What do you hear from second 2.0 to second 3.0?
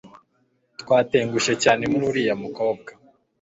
uriya mukobwa